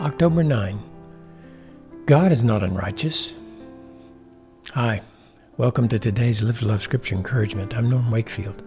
October 0.00 0.42
9. 0.42 0.82
God 2.06 2.32
is 2.32 2.42
not 2.42 2.62
unrighteous. 2.62 3.34
Hi, 4.72 5.02
welcome 5.58 5.88
to 5.88 5.98
today's 5.98 6.42
Live 6.42 6.60
to 6.60 6.64
Love 6.64 6.82
Scripture 6.82 7.14
Encouragement. 7.14 7.76
I'm 7.76 7.90
Norm 7.90 8.10
Wakefield. 8.10 8.62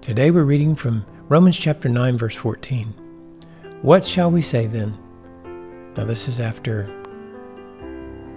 Today 0.00 0.32
we're 0.32 0.42
reading 0.42 0.74
from 0.74 1.06
Romans 1.28 1.56
chapter 1.56 1.88
9, 1.88 2.18
verse 2.18 2.34
14. 2.34 2.88
What 3.82 4.04
shall 4.04 4.32
we 4.32 4.42
say 4.42 4.66
then? 4.66 4.98
Now, 5.96 6.04
this 6.04 6.26
is 6.26 6.40
after 6.40 6.92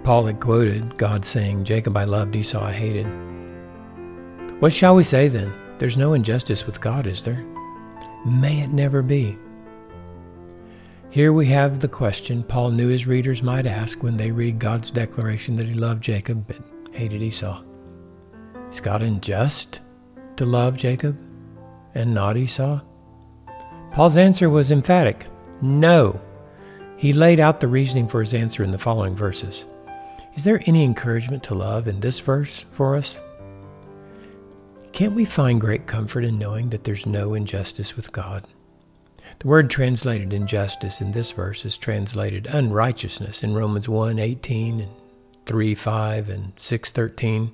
Paul 0.04 0.28
had 0.28 0.40
quoted 0.40 0.98
God 0.98 1.26
saying, 1.26 1.64
Jacob 1.64 1.98
I 1.98 2.04
loved, 2.04 2.36
Esau 2.36 2.64
I 2.64 2.72
hated. 2.72 3.08
What 4.62 4.74
shall 4.74 4.94
we 4.94 5.04
say 5.04 5.28
then? 5.28 5.52
There's 5.80 5.98
no 5.98 6.14
injustice 6.14 6.68
with 6.68 6.82
God, 6.82 7.08
is 7.08 7.24
there? 7.24 7.44
May 8.28 8.62
it 8.62 8.70
never 8.70 9.02
be. 9.02 9.40
Here 11.12 11.34
we 11.34 11.48
have 11.48 11.82
the 11.82 11.90
question 11.90 12.42
Paul 12.42 12.72
knew 12.72 12.88
his 12.88 13.06
readers 13.06 13.44
might 13.44 13.66
ask 13.66 14.02
when 14.02 14.16
they 14.16 14.32
read 14.32 14.60
God's 14.60 14.90
declaration 14.90 15.58
that 15.58 15.68
he 15.68 15.74
loved 15.74 16.02
Jacob 16.02 16.48
but 16.48 16.56
hated 16.94 17.22
Esau. 17.22 17.62
Is 18.70 18.80
God 18.80 19.02
unjust 19.02 19.82
to 20.38 20.46
love 20.46 20.78
Jacob 20.78 21.20
and 21.96 22.14
not 22.14 22.38
Esau? 22.38 22.80
Paul's 23.92 24.16
answer 24.16 24.50
was 24.50 24.72
emphatic 24.72 25.28
no. 25.62 26.22
He 26.96 27.12
laid 27.12 27.42
out 27.42 27.60
the 27.60 27.68
reasoning 27.68 28.08
for 28.08 28.22
his 28.22 28.34
answer 28.34 28.64
in 28.64 28.72
the 28.72 28.80
following 28.80 29.14
verses. 29.14 29.66
Is 30.36 30.46
there 30.46 30.64
any 30.66 30.82
encouragement 30.86 31.44
to 31.44 31.56
love 31.56 31.90
in 31.90 32.00
this 32.00 32.22
verse 32.22 32.64
for 32.72 32.96
us? 32.96 33.20
Can't 34.94 35.14
we 35.14 35.26
find 35.26 35.60
great 35.60 35.88
comfort 35.88 36.24
in 36.24 36.40
knowing 36.40 36.70
that 36.70 36.86
there's 36.86 37.06
no 37.06 37.34
injustice 37.34 37.98
with 37.98 38.14
God? 38.14 38.48
The 39.40 39.48
word 39.48 39.70
translated 39.70 40.34
injustice 40.34 41.02
in 41.02 41.12
this 41.12 41.32
verse 41.32 41.66
is 41.66 41.78
translated 41.78 42.48
unrighteousness 42.48 43.44
in 43.44 43.54
Romans 43.54 43.90
1 43.90 44.20
18 44.20 44.82
and 44.82 44.92
3 45.46 45.76
5 45.76 46.30
and 46.30 46.54
6 46.56 46.92
13. 46.92 47.52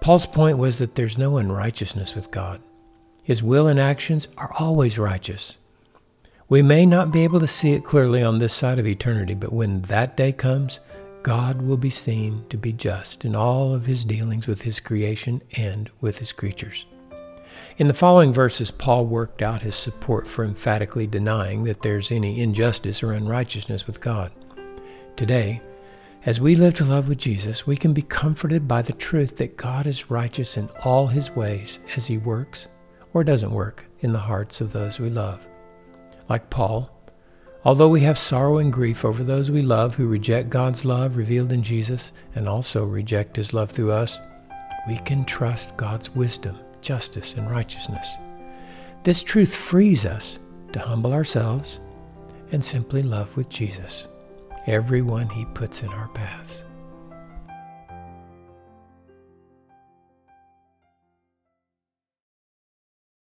Paul's 0.00 0.26
point 0.26 0.56
was 0.56 0.78
that 0.78 0.94
there's 0.94 1.18
no 1.18 1.36
unrighteousness 1.36 2.14
with 2.14 2.30
God. 2.30 2.62
His 3.22 3.42
will 3.42 3.66
and 3.68 3.78
actions 3.78 4.28
are 4.38 4.52
always 4.58 4.98
righteous. 4.98 5.56
We 6.48 6.62
may 6.62 6.84
not 6.84 7.12
be 7.12 7.22
able 7.22 7.38
to 7.40 7.46
see 7.46 7.74
it 7.74 7.84
clearly 7.84 8.22
on 8.22 8.38
this 8.38 8.54
side 8.54 8.78
of 8.78 8.86
eternity, 8.86 9.34
but 9.34 9.52
when 9.52 9.82
that 9.82 10.16
day 10.16 10.32
comes, 10.32 10.80
God 11.22 11.62
will 11.62 11.76
be 11.76 11.90
seen 11.90 12.44
to 12.48 12.56
be 12.56 12.72
just 12.72 13.24
in 13.24 13.36
all 13.36 13.74
of 13.74 13.86
his 13.86 14.04
dealings 14.04 14.46
with 14.46 14.62
his 14.62 14.80
creation 14.80 15.42
and 15.52 15.90
with 16.00 16.18
his 16.18 16.32
creatures. 16.32 16.86
In 17.78 17.88
the 17.88 17.94
following 17.94 18.32
verses, 18.32 18.70
Paul 18.70 19.06
worked 19.06 19.40
out 19.40 19.62
his 19.62 19.74
support 19.74 20.28
for 20.28 20.44
emphatically 20.44 21.06
denying 21.06 21.64
that 21.64 21.82
there's 21.82 22.12
any 22.12 22.40
injustice 22.40 23.02
or 23.02 23.12
unrighteousness 23.12 23.86
with 23.86 24.00
God. 24.00 24.32
Today, 25.16 25.62
as 26.26 26.38
we 26.38 26.56
live 26.56 26.74
to 26.74 26.84
love 26.84 27.08
with 27.08 27.16
Jesus, 27.16 27.66
we 27.66 27.76
can 27.76 27.94
be 27.94 28.02
comforted 28.02 28.68
by 28.68 28.82
the 28.82 28.92
truth 28.92 29.38
that 29.38 29.56
God 29.56 29.86
is 29.86 30.10
righteous 30.10 30.58
in 30.58 30.68
all 30.84 31.06
his 31.06 31.30
ways 31.30 31.80
as 31.96 32.06
he 32.06 32.18
works 32.18 32.68
or 33.14 33.24
doesn't 33.24 33.50
work 33.50 33.86
in 34.00 34.12
the 34.12 34.18
hearts 34.18 34.60
of 34.60 34.72
those 34.72 35.00
we 35.00 35.08
love. 35.08 35.48
Like 36.28 36.50
Paul, 36.50 36.94
although 37.64 37.88
we 37.88 38.02
have 38.02 38.18
sorrow 38.18 38.58
and 38.58 38.70
grief 38.70 39.04
over 39.06 39.24
those 39.24 39.50
we 39.50 39.62
love 39.62 39.94
who 39.94 40.06
reject 40.06 40.50
God's 40.50 40.84
love 40.84 41.16
revealed 41.16 41.52
in 41.52 41.62
Jesus 41.62 42.12
and 42.34 42.46
also 42.46 42.84
reject 42.84 43.36
his 43.36 43.54
love 43.54 43.70
through 43.70 43.92
us, 43.92 44.20
we 44.86 44.98
can 44.98 45.24
trust 45.24 45.76
God's 45.78 46.14
wisdom 46.14 46.58
justice, 46.82 47.34
and 47.34 47.50
righteousness. 47.50 48.14
This 49.02 49.22
truth 49.22 49.54
frees 49.54 50.04
us 50.04 50.38
to 50.72 50.78
humble 50.78 51.12
ourselves 51.12 51.80
and 52.52 52.64
simply 52.64 53.02
love 53.02 53.36
with 53.36 53.48
Jesus 53.48 54.06
everyone 54.66 55.28
he 55.28 55.44
puts 55.46 55.82
in 55.82 55.88
our 55.88 56.08
paths. 56.08 56.64